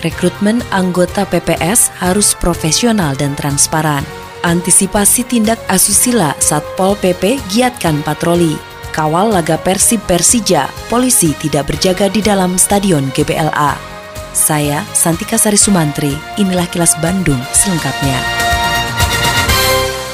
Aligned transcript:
rekrutmen 0.00 0.64
anggota 0.72 1.28
PPS 1.28 1.92
harus 2.00 2.32
profesional 2.36 3.12
dan 3.16 3.36
transparan. 3.36 4.02
Antisipasi 4.40 5.28
tindak 5.28 5.60
asusila 5.68 6.32
Satpol 6.40 6.96
PP 6.96 7.40
giatkan 7.52 8.00
patroli. 8.00 8.56
Kawal 8.90 9.30
laga 9.36 9.60
Persib 9.60 10.02
Persija, 10.08 10.66
polisi 10.90 11.36
tidak 11.38 11.70
berjaga 11.70 12.10
di 12.10 12.24
dalam 12.24 12.58
stadion 12.58 13.06
GBLA. 13.14 13.76
Saya 14.32 14.82
Santika 14.96 15.36
Sari 15.36 15.60
Sumantri, 15.60 16.16
inilah 16.40 16.66
kilas 16.72 16.96
Bandung 16.98 17.38
selengkapnya. 17.54 18.39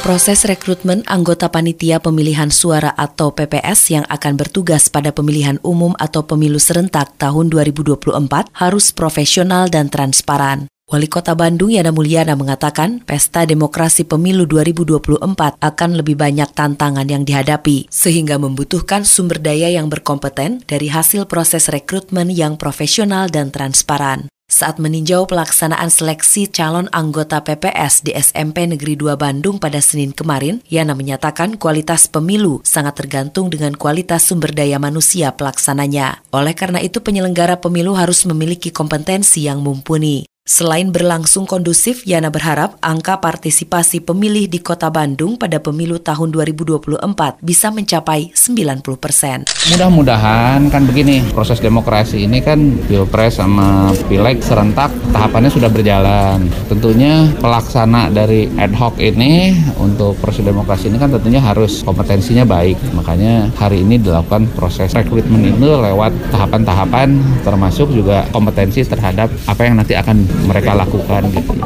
Proses 0.07 0.47
rekrutmen 0.47 1.03
anggota 1.11 1.51
panitia 1.51 1.99
pemilihan 1.99 2.47
suara 2.47 2.95
atau 2.95 3.35
PPS 3.35 3.91
yang 3.91 4.07
akan 4.07 4.39
bertugas 4.39 4.87
pada 4.87 5.11
pemilihan 5.11 5.59
umum 5.67 5.99
atau 5.99 6.23
pemilu 6.23 6.63
serentak 6.63 7.19
tahun 7.19 7.51
2024 7.51 8.15
harus 8.55 8.95
profesional 8.95 9.67
dan 9.67 9.91
transparan. 9.91 10.71
Wali 10.87 11.11
Kota 11.11 11.35
Bandung 11.35 11.75
Yana 11.75 11.91
Mulyana 11.91 12.39
mengatakan 12.39 13.03
pesta 13.03 13.43
demokrasi 13.43 14.07
pemilu 14.07 14.47
2024 14.47 15.59
akan 15.59 15.91
lebih 15.99 16.15
banyak 16.15 16.47
tantangan 16.55 17.03
yang 17.11 17.27
dihadapi, 17.27 17.91
sehingga 17.91 18.39
membutuhkan 18.39 19.03
sumber 19.03 19.43
daya 19.43 19.67
yang 19.67 19.91
berkompeten 19.91 20.63
dari 20.63 20.87
hasil 20.87 21.27
proses 21.27 21.67
rekrutmen 21.67 22.31
yang 22.31 22.55
profesional 22.55 23.27
dan 23.27 23.51
transparan. 23.51 24.31
Saat 24.47 24.79
meninjau 24.79 25.27
pelaksanaan 25.27 25.91
seleksi 25.91 26.47
calon 26.47 26.87
anggota 26.95 27.43
PPS 27.43 28.07
di 28.07 28.15
SMP 28.15 28.71
Negeri 28.71 28.95
2 28.95 29.19
Bandung 29.19 29.59
pada 29.59 29.83
Senin 29.83 30.15
kemarin, 30.15 30.63
Yana 30.71 30.95
menyatakan 30.95 31.59
kualitas 31.59 32.07
pemilu 32.07 32.63
sangat 32.63 32.95
tergantung 32.95 33.51
dengan 33.51 33.75
kualitas 33.75 34.31
sumber 34.31 34.55
daya 34.55 34.79
manusia 34.79 35.35
pelaksananya. 35.35 36.23
Oleh 36.31 36.55
karena 36.55 36.79
itu 36.79 37.03
penyelenggara 37.03 37.59
pemilu 37.59 37.99
harus 37.99 38.23
memiliki 38.23 38.71
kompetensi 38.71 39.51
yang 39.51 39.67
mumpuni. 39.67 40.31
Selain 40.47 40.95
berlangsung 40.95 41.43
kondusif, 41.43 42.07
Yana 42.07 42.31
berharap 42.31 42.79
angka 42.79 43.19
partisipasi 43.19 43.99
pemilih 43.99 44.47
di 44.47 44.63
kota 44.63 44.95
Bandung 44.95 45.35
pada 45.35 45.59
pemilu 45.59 45.99
tahun 45.99 46.31
2024 46.31 47.03
bisa 47.43 47.75
mencapai 47.75 48.31
90 48.31 48.79
persen. 48.95 49.43
Mudah-mudahan 49.75 50.71
kan 50.71 50.87
begini, 50.87 51.27
proses 51.35 51.59
demokrasi 51.59 52.31
ini 52.31 52.39
kan 52.47 52.79
pilpres 52.87 53.43
sama 53.43 53.91
pileg 54.07 54.39
serentak 54.39 54.95
tahapannya 55.11 55.51
sudah 55.51 55.67
berjalan. 55.67 56.47
Tentunya 56.71 57.27
pelaksana 57.43 58.15
dari 58.15 58.47
ad 58.55 58.71
hoc 58.79 59.03
ini 59.03 59.51
untuk 59.83 60.15
proses 60.23 60.47
demokrasi 60.47 60.95
ini 60.95 61.03
kan 61.03 61.11
tentunya 61.11 61.43
harus 61.43 61.83
kompetensinya 61.83 62.47
baik. 62.47 62.79
Makanya 62.95 63.51
hari 63.59 63.83
ini 63.83 63.99
dilakukan 63.99 64.47
proses 64.55 64.95
rekrutmen 64.95 65.43
itu 65.43 65.67
lewat 65.67 66.15
tahapan-tahapan 66.31 67.19
termasuk 67.43 67.91
juga 67.91 68.23
kompetensi 68.31 68.87
terhadap 68.87 69.27
apa 69.51 69.67
yang 69.67 69.83
nanti 69.83 69.99
akan 69.99 70.36
mereka 70.45 70.77
lakukan 70.77 71.25
gitu. 71.33 71.57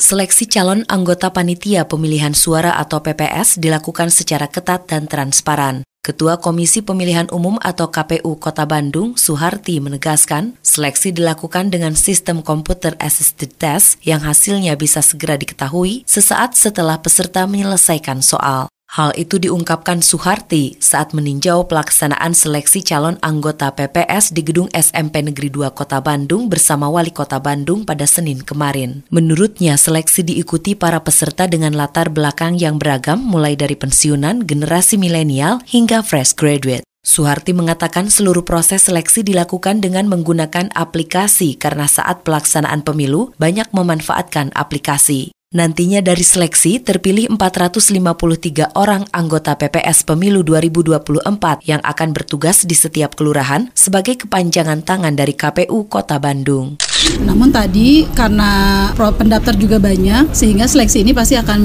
Seleksi 0.00 0.48
calon 0.48 0.82
anggota 0.88 1.28
panitia 1.28 1.84
pemilihan 1.84 2.32
suara 2.32 2.74
atau 2.80 3.04
PPS 3.04 3.60
dilakukan 3.60 4.08
secara 4.08 4.48
ketat 4.48 4.88
dan 4.88 5.04
transparan. 5.04 5.84
Ketua 6.00 6.40
Komisi 6.40 6.80
Pemilihan 6.80 7.28
Umum 7.28 7.60
atau 7.60 7.92
KPU 7.92 8.40
Kota 8.40 8.64
Bandung, 8.64 9.20
Suharti, 9.20 9.76
menegaskan 9.84 10.56
seleksi 10.64 11.12
dilakukan 11.12 11.68
dengan 11.68 11.92
sistem 11.92 12.40
komputer 12.40 12.96
assisted 12.96 13.52
test 13.60 14.00
yang 14.00 14.24
hasilnya 14.24 14.80
bisa 14.80 15.04
segera 15.04 15.36
diketahui 15.36 16.08
sesaat 16.08 16.56
setelah 16.56 16.96
peserta 17.04 17.44
menyelesaikan 17.44 18.24
soal. 18.24 18.72
Hal 18.90 19.14
itu 19.14 19.38
diungkapkan 19.38 20.02
Suharti 20.02 20.74
saat 20.82 21.14
meninjau 21.14 21.70
pelaksanaan 21.70 22.34
seleksi 22.34 22.82
calon 22.82 23.22
anggota 23.22 23.70
PPS 23.70 24.34
di 24.34 24.42
gedung 24.42 24.66
SMP 24.74 25.22
Negeri 25.22 25.46
2 25.46 25.70
Kota 25.70 26.02
Bandung 26.02 26.50
bersama 26.50 26.90
Wali 26.90 27.14
Kota 27.14 27.38
Bandung 27.38 27.86
pada 27.86 28.02
Senin 28.02 28.42
kemarin. 28.42 29.06
Menurutnya, 29.14 29.78
seleksi 29.78 30.26
diikuti 30.26 30.74
para 30.74 30.98
peserta 31.06 31.46
dengan 31.46 31.78
latar 31.78 32.10
belakang 32.10 32.58
yang 32.58 32.82
beragam 32.82 33.22
mulai 33.22 33.54
dari 33.54 33.78
pensiunan, 33.78 34.42
generasi 34.42 34.98
milenial, 34.98 35.62
hingga 35.70 36.02
fresh 36.02 36.34
graduate. 36.34 36.82
Suharti 37.06 37.54
mengatakan 37.54 38.10
seluruh 38.10 38.42
proses 38.42 38.90
seleksi 38.90 39.22
dilakukan 39.22 39.78
dengan 39.78 40.10
menggunakan 40.10 40.66
aplikasi 40.74 41.54
karena 41.54 41.86
saat 41.86 42.26
pelaksanaan 42.26 42.82
pemilu 42.82 43.38
banyak 43.38 43.70
memanfaatkan 43.70 44.50
aplikasi. 44.58 45.30
Nantinya 45.50 45.98
dari 45.98 46.22
seleksi 46.22 46.78
terpilih 46.78 47.26
453 47.34 48.70
orang 48.78 49.02
anggota 49.10 49.58
PPS 49.58 50.06
Pemilu 50.06 50.46
2024 50.46 51.66
yang 51.66 51.82
akan 51.82 52.14
bertugas 52.14 52.62
di 52.62 52.78
setiap 52.78 53.18
kelurahan 53.18 53.66
sebagai 53.74 54.14
kepanjangan 54.14 54.86
tangan 54.86 55.18
dari 55.18 55.34
KPU 55.34 55.90
Kota 55.90 56.22
Bandung. 56.22 56.78
Namun 57.24 57.52
tadi 57.52 58.08
karena 58.16 58.88
pendaftar 58.96 59.54
juga 59.56 59.76
banyak 59.76 60.32
sehingga 60.32 60.64
seleksi 60.66 61.04
ini 61.04 61.12
pasti 61.12 61.36
akan 61.36 61.60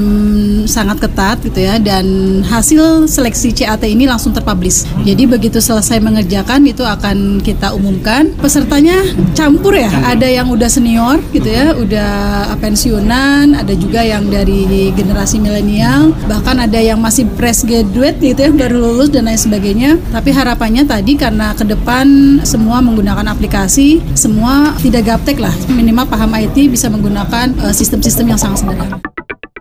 sangat 0.65 1.01
ketat 1.03 1.37
gitu 1.45 1.59
ya 1.63 1.79
dan 1.79 2.05
hasil 2.45 3.07
seleksi 3.07 3.51
CAT 3.55 3.83
ini 3.85 4.07
langsung 4.07 4.31
terpublish. 4.31 4.87
Jadi 5.03 5.27
begitu 5.27 5.59
selesai 5.59 5.99
mengerjakan 6.01 6.65
itu 6.67 6.83
akan 6.83 7.39
kita 7.41 7.71
umumkan. 7.73 8.31
Pesertanya 8.39 9.01
campur 9.33 9.75
ya, 9.75 9.89
ada 10.05 10.27
yang 10.27 10.51
udah 10.51 10.67
senior 10.69 11.19
gitu 11.33 11.47
ya, 11.47 11.75
udah 11.75 12.11
pensiunan, 12.59 13.55
ada 13.55 13.73
juga 13.75 14.01
yang 14.03 14.27
dari 14.29 14.91
generasi 14.95 15.41
milenial, 15.41 16.13
bahkan 16.29 16.61
ada 16.61 16.77
yang 16.77 17.01
masih 17.01 17.25
fresh 17.35 17.65
graduate 17.65 18.17
gitu 18.21 18.49
ya, 18.49 18.51
baru 18.51 18.77
lulus 18.79 19.09
dan 19.11 19.27
lain 19.27 19.39
sebagainya. 19.39 19.91
Tapi 20.13 20.29
harapannya 20.31 20.83
tadi 20.85 21.17
karena 21.17 21.53
ke 21.57 21.65
depan 21.65 22.39
semua 22.45 22.79
menggunakan 22.81 23.25
aplikasi, 23.29 24.01
semua 24.13 24.73
tidak 24.81 25.03
gap 25.09 25.21
gaptek 25.25 25.41
lah 25.41 25.57
minimal 25.73 26.05
paham 26.05 26.37
IT 26.37 26.69
bisa 26.69 26.85
menggunakan 26.85 27.49
eh, 27.65 27.73
sistem-sistem 27.73 28.29
yang 28.29 28.37
sangat 28.37 28.61
sederhana. 28.61 29.01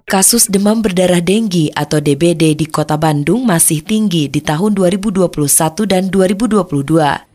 Kasus 0.05 0.45
demam 0.53 0.85
berdarah 0.85 1.25
denggi 1.25 1.73
atau 1.73 2.05
DBD 2.05 2.53
di 2.53 2.69
Kota 2.69 3.01
Bandung 3.01 3.49
masih 3.49 3.81
tinggi 3.81 4.29
di 4.29 4.45
tahun 4.45 4.77
2021 4.77 5.25
dan 5.89 6.13
2022. 6.13 6.69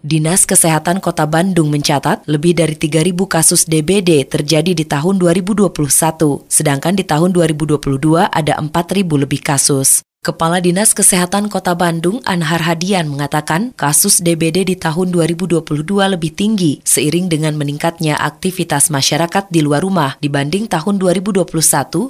Dinas 0.06 0.46
Kesehatan 0.46 1.02
Kota 1.02 1.26
Bandung 1.26 1.74
mencatat 1.74 2.30
lebih 2.30 2.54
dari 2.54 2.78
3.000 2.78 3.18
kasus 3.26 3.66
DBD 3.66 4.30
terjadi 4.30 4.78
di 4.78 4.86
tahun 4.86 5.18
2021, 5.18 5.74
sedangkan 6.46 6.94
di 6.94 7.04
tahun 7.10 7.34
2022 7.34 7.82
ada 8.30 8.54
4.000 8.62 8.70
lebih 9.26 9.42
kasus. 9.42 10.06
Kepala 10.20 10.60
Dinas 10.60 10.92
Kesehatan 10.92 11.48
Kota 11.48 11.80
Bandung, 11.80 12.20
Anhar 12.28 12.60
Hadian, 12.60 13.08
mengatakan 13.08 13.72
kasus 13.80 14.20
DBD 14.20 14.68
di 14.68 14.76
tahun 14.76 15.16
2022 15.16 15.64
lebih 15.88 16.36
tinggi 16.36 16.84
seiring 16.84 17.32
dengan 17.32 17.56
meningkatnya 17.56 18.20
aktivitas 18.20 18.92
masyarakat 18.92 19.48
di 19.48 19.64
luar 19.64 19.80
rumah 19.80 20.20
dibanding 20.20 20.68
tahun 20.68 21.00
2021 21.00 21.48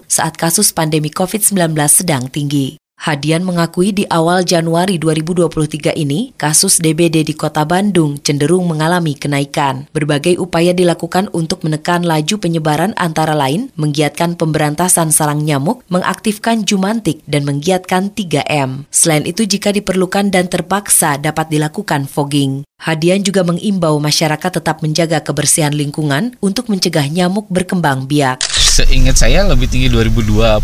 saat 0.09 0.33
kasus 0.41 0.73
pandemi 0.73 1.13
COVID-19 1.13 1.77
sedang 1.85 2.25
tinggi. 2.33 2.78
Hadian 2.99 3.47
mengakui 3.47 3.95
di 3.95 4.03
awal 4.11 4.43
Januari 4.43 4.99
2023 4.99 5.95
ini, 5.95 6.35
kasus 6.35 6.83
DBD 6.83 7.23
di 7.23 7.31
kota 7.31 7.63
Bandung 7.63 8.19
cenderung 8.19 8.67
mengalami 8.67 9.15
kenaikan. 9.15 9.87
Berbagai 9.95 10.35
upaya 10.35 10.75
dilakukan 10.75 11.31
untuk 11.31 11.63
menekan 11.63 12.03
laju 12.03 12.35
penyebaran 12.35 12.91
antara 12.99 13.39
lain 13.39 13.71
menggiatkan 13.79 14.35
pemberantasan 14.35 15.15
sarang 15.15 15.47
nyamuk, 15.47 15.79
mengaktifkan 15.87 16.67
jumantik, 16.67 17.23
dan 17.23 17.47
menggiatkan 17.47 18.11
3M. 18.11 18.83
Selain 18.91 19.23
itu, 19.23 19.47
jika 19.47 19.71
diperlukan 19.71 20.27
dan 20.27 20.51
terpaksa 20.51 21.15
dapat 21.15 21.47
dilakukan 21.55 22.03
fogging. 22.03 22.68
Hadian 22.79 23.27
juga 23.27 23.43
mengimbau 23.43 23.99
masyarakat 23.99 24.51
tetap 24.55 24.79
menjaga 24.79 25.19
kebersihan 25.19 25.75
lingkungan 25.75 26.39
untuk 26.39 26.71
mencegah 26.71 27.03
nyamuk 27.11 27.43
berkembang 27.51 28.07
biak. 28.07 28.39
Seingat 28.55 29.19
saya 29.19 29.43
lebih 29.43 29.67
tinggi 29.67 29.91
2022 29.91 30.63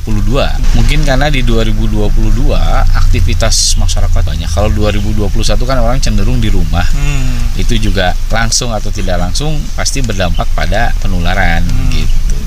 mungkin 0.80 1.00
karena 1.04 1.28
di 1.28 1.44
2022 1.44 2.56
aktivitas 2.96 3.76
masyarakat 3.76 4.24
banyak. 4.32 4.48
Kalau 4.48 4.72
2021 4.72 5.28
kan 5.68 5.78
orang 5.84 6.00
cenderung 6.00 6.40
di 6.40 6.48
rumah. 6.48 6.88
Hmm. 6.96 7.52
itu 7.56 7.80
juga 7.80 8.12
langsung 8.32 8.76
atau 8.76 8.92
tidak 8.92 9.16
langsung 9.16 9.56
pasti 9.80 10.04
berdampak 10.04 10.48
pada 10.56 10.96
penularan 11.04 11.64
hmm. 11.68 11.92
gitu. 11.92 12.38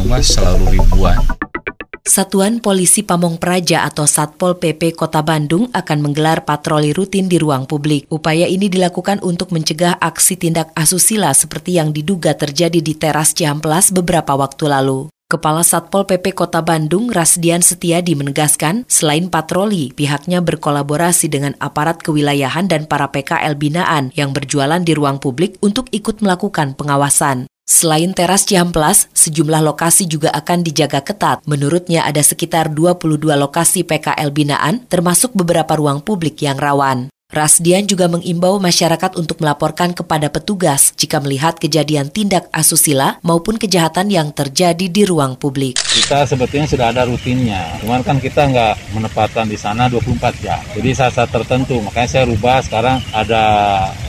Rumah 0.00 0.24
selalu 0.24 0.80
ribuan 0.80 1.20
Satuan 2.08 2.64
Polisi 2.64 3.04
Pamong 3.04 3.36
Praja 3.36 3.84
atau 3.84 4.08
Satpol 4.08 4.56
PP 4.56 4.96
Kota 4.96 5.20
Bandung 5.20 5.68
akan 5.76 5.98
menggelar 6.00 6.48
patroli 6.48 6.96
rutin 6.96 7.28
di 7.28 7.36
ruang 7.36 7.68
publik. 7.68 8.08
Upaya 8.08 8.48
ini 8.48 8.72
dilakukan 8.72 9.20
untuk 9.20 9.52
mencegah 9.52 10.00
aksi 10.00 10.40
tindak 10.40 10.72
asusila 10.72 11.36
seperti 11.36 11.76
yang 11.76 11.92
diduga 11.92 12.32
terjadi 12.32 12.80
di 12.80 12.96
teras 12.96 13.36
Ciamplas 13.36 13.92
beberapa 13.92 14.40
waktu 14.40 14.72
lalu. 14.72 15.12
Kepala 15.28 15.60
Satpol 15.60 16.08
PP 16.08 16.32
Kota 16.32 16.64
Bandung, 16.64 17.12
Rasdian 17.12 17.60
Setiadi 17.60 18.16
menegaskan, 18.16 18.88
selain 18.88 19.28
patroli, 19.28 19.92
pihaknya 19.92 20.40
berkolaborasi 20.40 21.28
dengan 21.28 21.52
aparat 21.60 22.00
kewilayahan 22.00 22.72
dan 22.72 22.88
para 22.88 23.12
PKL 23.12 23.52
binaan 23.60 24.16
yang 24.16 24.32
berjualan 24.32 24.80
di 24.80 24.96
ruang 24.96 25.20
publik 25.20 25.60
untuk 25.60 25.92
ikut 25.92 26.24
melakukan 26.24 26.72
pengawasan. 26.72 27.44
Selain 27.68 28.16
teras 28.16 28.48
Ciamplas, 28.48 29.12
sejumlah 29.12 29.60
lokasi 29.60 30.08
juga 30.08 30.32
akan 30.32 30.64
dijaga 30.64 31.04
ketat. 31.04 31.44
Menurutnya 31.44 32.00
ada 32.08 32.24
sekitar 32.24 32.72
22 32.72 33.36
lokasi 33.36 33.84
PKL 33.84 34.32
binaan, 34.32 34.88
termasuk 34.88 35.36
beberapa 35.36 35.76
ruang 35.76 36.00
publik 36.00 36.40
yang 36.40 36.56
rawan. 36.56 37.12
Rasdian 37.28 37.84
juga 37.84 38.08
mengimbau 38.08 38.56
masyarakat 38.56 39.12
untuk 39.20 39.44
melaporkan 39.44 39.92
kepada 39.92 40.32
petugas 40.32 40.96
jika 40.96 41.20
melihat 41.20 41.60
kejadian 41.60 42.08
tindak 42.08 42.48
asusila 42.56 43.20
maupun 43.20 43.60
kejahatan 43.60 44.08
yang 44.08 44.32
terjadi 44.32 44.88
di 44.88 45.04
ruang 45.04 45.36
publik. 45.36 45.76
Kita 45.76 46.24
sebetulnya 46.24 46.64
sudah 46.64 46.88
ada 46.88 47.04
rutinnya, 47.04 47.84
cuman 47.84 48.00
kan 48.00 48.16
kita 48.16 48.48
nggak 48.48 48.96
menempatkan 48.96 49.44
di 49.44 49.60
sana 49.60 49.92
24 49.92 50.40
jam. 50.40 50.56
Jadi 50.72 50.88
saat-saat 50.96 51.28
tertentu, 51.28 51.76
makanya 51.84 52.08
saya 52.08 52.24
rubah 52.24 52.64
sekarang 52.64 52.96
ada 53.12 53.44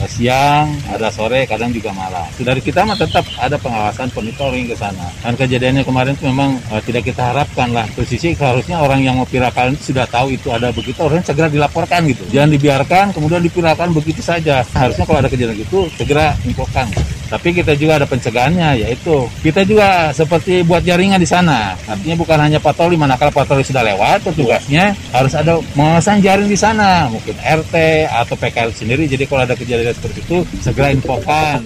siang, 0.08 0.72
ada 0.88 1.12
sore, 1.12 1.44
kadang 1.44 1.76
juga 1.76 1.92
malam. 1.92 2.24
Dari 2.40 2.64
kita 2.64 2.88
mah 2.88 2.96
tetap 2.96 3.28
ada 3.36 3.60
pengawasan 3.60 4.08
monitoring 4.16 4.64
ke 4.72 4.80
sana. 4.80 5.12
Dan 5.20 5.36
kejadiannya 5.36 5.84
kemarin 5.84 6.16
itu 6.16 6.24
memang 6.24 6.56
uh, 6.72 6.80
tidak 6.80 7.04
kita 7.12 7.36
harapkan 7.36 7.68
lah. 7.68 7.84
Posisi 7.92 8.32
seharusnya 8.32 8.80
orang 8.80 9.04
yang 9.04 9.20
mau 9.20 9.28
pirakan 9.28 9.76
sudah 9.76 10.08
tahu 10.08 10.32
itu 10.32 10.48
ada 10.48 10.72
begitu, 10.72 10.96
orang 11.04 11.20
segera 11.20 11.52
dilaporkan 11.52 12.08
gitu. 12.08 12.24
Jangan 12.32 12.48
dibiarkan 12.56 13.09
kemudian 13.12 13.42
dipindahkan 13.44 13.92
begitu 13.94 14.24
saja. 14.24 14.64
Harusnya 14.74 15.04
kalau 15.04 15.20
ada 15.22 15.30
kejadian 15.30 15.58
gitu 15.58 15.86
segera 15.94 16.34
infokan. 16.46 16.88
Tapi 17.30 17.54
kita 17.54 17.78
juga 17.78 18.02
ada 18.02 18.06
pencegahannya, 18.10 18.82
yaitu 18.82 19.30
kita 19.46 19.62
juga 19.62 20.10
seperti 20.10 20.66
buat 20.66 20.82
jaringan 20.82 21.22
di 21.22 21.30
sana. 21.30 21.78
Artinya 21.86 22.18
bukan 22.18 22.38
hanya 22.42 22.58
patroli, 22.58 22.98
manakala 22.98 23.30
patroli 23.30 23.62
sudah 23.62 23.86
lewat, 23.86 24.26
petugasnya 24.26 24.98
harus 25.14 25.30
ada 25.38 25.62
mengawasan 25.78 26.18
jaring 26.18 26.50
di 26.50 26.58
sana. 26.58 27.06
Mungkin 27.06 27.38
RT 27.38 27.74
atau 28.10 28.34
PKL 28.34 28.74
sendiri, 28.74 29.06
jadi 29.06 29.30
kalau 29.30 29.46
ada 29.46 29.54
kejadian 29.54 29.94
seperti 29.94 30.26
itu, 30.26 30.42
segera 30.58 30.90
infokan. 30.90 31.62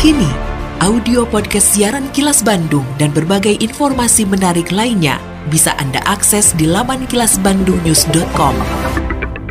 Kini, 0.00 0.32
audio 0.80 1.28
podcast 1.28 1.76
siaran 1.76 2.08
Kilas 2.16 2.40
Bandung 2.40 2.88
dan 2.96 3.12
berbagai 3.12 3.60
informasi 3.60 4.24
menarik 4.24 4.72
lainnya 4.72 5.20
bisa 5.52 5.76
Anda 5.76 6.00
akses 6.08 6.56
di 6.56 6.64
laman 6.64 7.04
kilasbandungnews.com. 7.04 8.56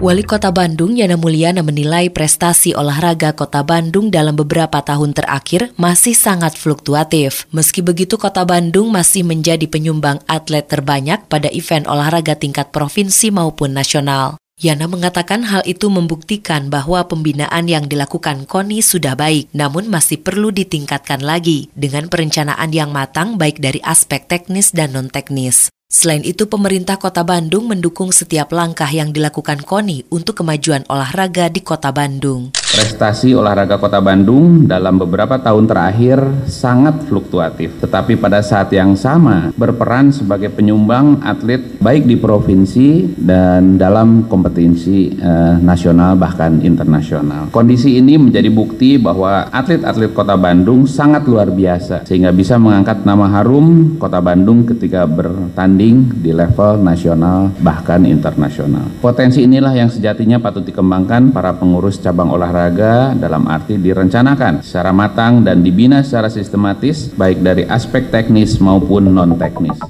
Wali 0.02 0.26
Kota 0.26 0.50
Bandung 0.50 0.98
Yana 0.98 1.14
Mulyana 1.14 1.62
menilai 1.62 2.10
prestasi 2.10 2.74
olahraga 2.74 3.38
Kota 3.38 3.62
Bandung 3.62 4.10
dalam 4.10 4.34
beberapa 4.34 4.82
tahun 4.82 5.14
terakhir 5.14 5.78
masih 5.78 6.18
sangat 6.18 6.58
fluktuatif. 6.58 7.46
Meski 7.54 7.86
begitu, 7.86 8.18
Kota 8.18 8.42
Bandung 8.42 8.90
masih 8.90 9.22
menjadi 9.22 9.62
penyumbang 9.70 10.18
atlet 10.26 10.66
terbanyak 10.66 11.30
pada 11.30 11.54
event 11.54 11.86
olahraga 11.86 12.34
tingkat 12.34 12.74
provinsi 12.74 13.30
maupun 13.30 13.78
nasional. 13.78 14.42
Yana 14.58 14.90
mengatakan 14.90 15.46
hal 15.46 15.62
itu 15.70 15.86
membuktikan 15.94 16.74
bahwa 16.74 17.06
pembinaan 17.06 17.70
yang 17.70 17.86
dilakukan 17.86 18.50
KONI 18.50 18.82
sudah 18.82 19.14
baik, 19.14 19.54
namun 19.54 19.86
masih 19.86 20.18
perlu 20.18 20.50
ditingkatkan 20.50 21.22
lagi 21.22 21.70
dengan 21.78 22.10
perencanaan 22.10 22.74
yang 22.74 22.90
matang 22.90 23.38
baik 23.38 23.62
dari 23.62 23.78
aspek 23.86 24.26
teknis 24.26 24.74
dan 24.74 24.98
non-teknis. 24.98 25.70
Selain 25.92 26.24
itu, 26.24 26.48
pemerintah 26.48 26.96
Kota 26.96 27.20
Bandung 27.28 27.68
mendukung 27.68 28.16
setiap 28.16 28.56
langkah 28.56 28.88
yang 28.88 29.12
dilakukan 29.12 29.60
KONI 29.68 30.08
untuk 30.08 30.40
kemajuan 30.40 30.88
olahraga 30.88 31.52
di 31.52 31.60
Kota 31.60 31.92
Bandung. 31.92 32.56
Prestasi 32.72 33.36
olahraga 33.36 33.76
Kota 33.76 34.00
Bandung 34.00 34.64
dalam 34.64 34.96
beberapa 34.96 35.36
tahun 35.36 35.68
terakhir 35.68 36.48
sangat 36.48 37.04
fluktuatif, 37.04 37.76
tetapi 37.84 38.16
pada 38.16 38.40
saat 38.40 38.72
yang 38.72 38.96
sama 38.96 39.52
berperan 39.60 40.16
sebagai 40.16 40.48
penyumbang 40.56 41.20
atlet 41.20 41.60
baik 41.84 42.08
di 42.08 42.16
provinsi 42.16 43.12
dan 43.20 43.76
dalam 43.76 44.24
kompetisi 44.32 45.12
eh, 45.20 45.60
nasional 45.60 46.16
bahkan 46.16 46.64
internasional. 46.64 47.52
Kondisi 47.52 48.00
ini 48.00 48.16
menjadi 48.16 48.48
bukti 48.48 48.96
bahwa 48.96 49.52
atlet-atlet 49.52 50.16
Kota 50.16 50.40
Bandung 50.40 50.88
sangat 50.88 51.28
luar 51.28 51.52
biasa 51.52 52.08
sehingga 52.08 52.32
bisa 52.32 52.56
mengangkat 52.56 53.04
nama 53.04 53.28
harum 53.36 54.00
Kota 54.00 54.24
Bandung 54.24 54.64
ketika 54.64 55.04
bertanding 55.04 56.24
di 56.24 56.32
level 56.32 56.80
nasional 56.80 57.52
bahkan 57.60 58.08
internasional. 58.08 58.88
Potensi 59.04 59.44
inilah 59.44 59.76
yang 59.76 59.92
sejatinya 59.92 60.40
patut 60.40 60.64
dikembangkan 60.64 61.36
para 61.36 61.52
pengurus 61.52 62.00
cabang 62.00 62.32
olahraga 62.32 62.61
olahraga 62.62 63.18
dalam 63.18 63.50
arti 63.50 63.82
direncanakan 63.82 64.62
secara 64.62 64.94
matang 64.94 65.42
dan 65.42 65.66
dibina 65.66 66.06
secara 66.06 66.30
sistematis 66.30 67.10
baik 67.18 67.42
dari 67.42 67.66
aspek 67.66 68.14
teknis 68.14 68.62
maupun 68.62 69.10
non-teknis. 69.10 69.82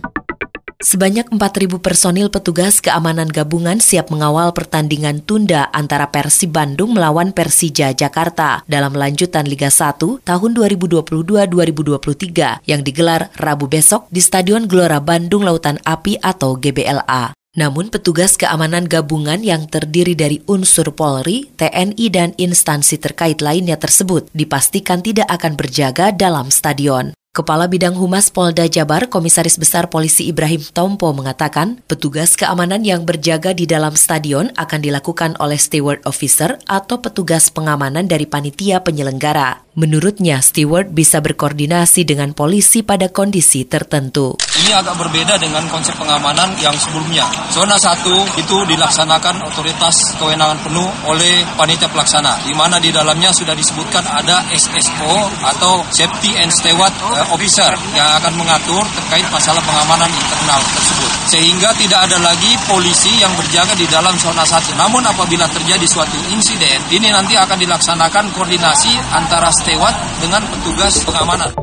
Sebanyak 0.81 1.29
4.000 1.29 1.77
personil 1.77 2.33
petugas 2.33 2.81
keamanan 2.81 3.29
gabungan 3.29 3.77
siap 3.77 4.09
mengawal 4.09 4.49
pertandingan 4.49 5.21
tunda 5.21 5.69
antara 5.77 6.09
Persib 6.09 6.57
Bandung 6.57 6.97
melawan 6.97 7.37
Persija 7.37 7.93
Jakarta 7.93 8.65
dalam 8.65 8.97
lanjutan 8.97 9.45
Liga 9.45 9.69
1 9.69 10.25
tahun 10.25 10.51
2022-2023 10.57 12.65
yang 12.65 12.81
digelar 12.81 13.29
Rabu 13.37 13.69
besok 13.69 14.09
di 14.09 14.25
Stadion 14.25 14.65
Gelora 14.65 14.97
Bandung 14.97 15.45
Lautan 15.45 15.77
Api 15.85 16.17
atau 16.17 16.57
GBLA. 16.57 17.40
Namun 17.51 17.91
petugas 17.91 18.39
keamanan 18.39 18.87
gabungan 18.87 19.43
yang 19.43 19.67
terdiri 19.67 20.15
dari 20.15 20.39
unsur 20.47 20.95
Polri, 20.95 21.51
TNI, 21.59 22.05
dan 22.07 22.31
instansi 22.39 22.95
terkait 22.95 23.43
lainnya 23.43 23.75
tersebut 23.75 24.31
dipastikan 24.31 25.03
tidak 25.03 25.27
akan 25.27 25.59
berjaga 25.59 26.15
dalam 26.15 26.47
stadion. 26.47 27.11
Kepala 27.31 27.71
Bidang 27.71 27.95
Humas 27.95 28.27
Polda 28.27 28.67
Jabar, 28.67 29.07
Komisaris 29.07 29.55
Besar 29.55 29.87
Polisi 29.87 30.27
Ibrahim 30.27 30.59
Tompo 30.75 31.15
mengatakan, 31.15 31.79
petugas 31.87 32.35
keamanan 32.35 32.83
yang 32.83 33.07
berjaga 33.07 33.55
di 33.55 33.63
dalam 33.63 33.95
stadion 33.95 34.51
akan 34.59 34.79
dilakukan 34.83 35.39
oleh 35.39 35.55
steward 35.55 36.03
officer 36.03 36.59
atau 36.67 36.99
petugas 36.99 37.47
pengamanan 37.47 38.03
dari 38.03 38.27
panitia 38.27 38.83
penyelenggara. 38.83 39.63
Menurutnya, 39.79 40.43
steward 40.43 40.91
bisa 40.91 41.23
berkoordinasi 41.23 42.03
dengan 42.03 42.35
polisi 42.35 42.83
pada 42.83 43.07
kondisi 43.07 43.63
tertentu. 43.63 44.35
Ini 44.59 44.75
agak 44.75 44.99
berbeda 44.99 45.39
dengan 45.39 45.63
konsep 45.71 45.95
pengamanan 45.95 46.51
yang 46.59 46.75
sebelumnya. 46.75 47.23
Zona 47.55 47.79
satu 47.79 48.11
itu 48.35 48.57
dilaksanakan 48.67 49.47
otoritas 49.47 50.19
kewenangan 50.19 50.59
penuh 50.67 50.91
oleh 51.07 51.47
panitia 51.55 51.87
pelaksana, 51.87 52.43
di 52.43 52.51
mana 52.51 52.83
di 52.83 52.91
dalamnya 52.91 53.31
sudah 53.31 53.55
disebutkan 53.55 54.03
ada 54.03 54.43
SSO 54.51 55.31
atau 55.55 55.87
Safety 55.87 56.35
and 56.35 56.51
Steward 56.51 56.91
eh, 56.91 57.20
Officer 57.29 57.69
yang 57.93 58.09
akan 58.17 58.33
mengatur 58.33 58.81
terkait 58.97 59.27
masalah 59.29 59.61
pengamanan 59.61 60.09
internal 60.09 60.61
tersebut. 60.73 61.11
Sehingga 61.29 61.69
tidak 61.77 62.09
ada 62.09 62.17
lagi 62.17 62.57
polisi 62.65 63.21
yang 63.21 63.31
berjaga 63.37 63.77
di 63.77 63.85
dalam 63.85 64.17
zona 64.17 64.41
satu. 64.41 64.73
Namun 64.73 65.05
apabila 65.05 65.45
terjadi 65.53 65.85
suatu 65.85 66.17
insiden, 66.33 66.81
ini 66.89 67.13
nanti 67.13 67.37
akan 67.37 67.57
dilaksanakan 67.61 68.33
koordinasi 68.33 68.93
antara 69.13 69.53
steward 69.53 69.93
dengan 70.17 70.41
petugas 70.49 71.03
pengamanan. 71.05 71.53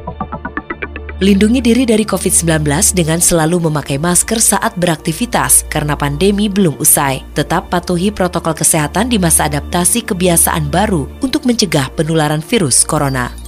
Lindungi 1.19 1.59
diri 1.59 1.83
dari 1.83 2.07
COVID-19 2.07 2.63
dengan 2.95 3.19
selalu 3.19 3.67
memakai 3.67 3.99
masker 3.99 4.39
saat 4.39 4.79
beraktivitas 4.79 5.67
karena 5.67 5.99
pandemi 5.99 6.47
belum 6.47 6.79
usai. 6.79 7.27
Tetap 7.35 7.75
patuhi 7.75 8.15
protokol 8.15 8.55
kesehatan 8.55 9.11
di 9.11 9.19
masa 9.19 9.51
adaptasi 9.51 10.07
kebiasaan 10.07 10.71
baru 10.71 11.11
untuk 11.19 11.43
mencegah 11.43 11.91
penularan 11.99 12.39
virus 12.39 12.87
corona. 12.87 13.48